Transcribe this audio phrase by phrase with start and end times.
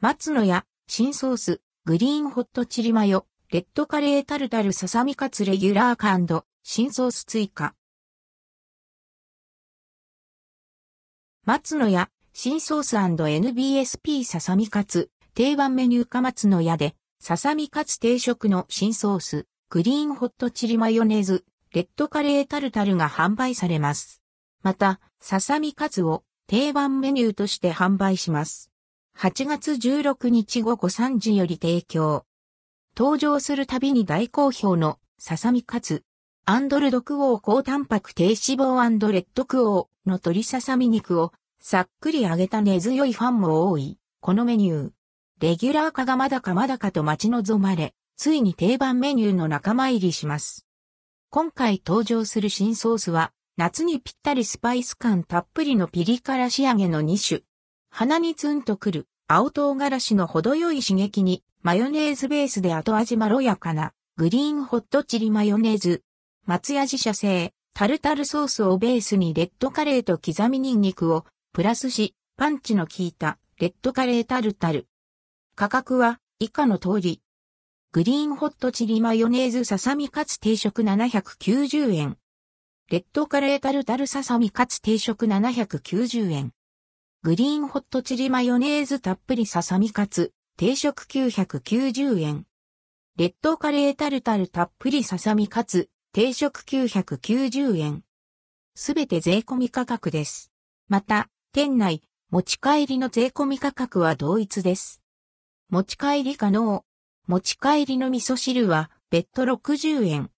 [0.00, 6.16] 松野屋、新ソース、グリーンホットチリマヨ、レッドカレータルタルささみカツレギュラーカ、
[6.62, 7.74] 新ソース追加。
[11.44, 24.22] 松野屋、新ソース &NBSP ささみカツ、定番メニューか松野屋で、ささみカツ定食の新ソース、グリーンホットチリマヨネーズ、レッドカレータルタルが販売されます。
[24.62, 28.70] また、ささみカツを定番メニューとして販売します。
[29.20, 32.24] 8月16日午後3時より提供。
[32.96, 36.04] 登場するたびに大好評のささみカツ。
[36.44, 44.90] アンドルドクオー高タンパク低脂肪アンドレッドクオーの鶏ささみ肉をさっくり揚げた根強いファンも多い、このメニュー。
[45.40, 50.64] レギュラー化がまだかまだかと待ち望まれ、ついに定番メニューの仲間入りします。
[51.30, 57.42] 今回登場する新ソースは、夏にぴったりスパイス感たっぷりのピリ辛仕上げの2種。
[57.90, 66.02] 鼻にツンとくる青唐辛子の程よい刺激にマヨネーズベースで後味まろやかなグリーンホットチリマヨネーズ。
[66.46, 74.86] 松屋自社製タルタルソースをベースにレッドカレーと刻みニンニクをプラスしパンチの効いたレッドカレータルタル。
[75.54, 77.20] 価格は以下の通り。
[77.92, 82.16] グリーンホットチリマヨネーズささみカツ定食790円。
[82.90, 86.52] レッドカレータルタルささみカツ定食790円。
[87.24, 92.46] グリーンホットチリマヨネーズたっぷりささみカツ、定食990円。
[93.16, 98.04] レッドカレータルタルたっぷりささみカツ、定食990円。
[98.76, 100.52] すべて税込み価格です。
[100.86, 105.02] また、店内、持ち帰りの税込み価格は同一です。
[105.70, 106.84] 持ち帰り可能。
[107.26, 110.26] 持ち帰りの味噌汁は、別途60円。